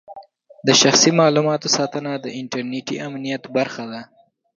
[0.67, 4.01] د شخصي معلوماتو ساتنه د انټرنېټي امنیت برخه ده.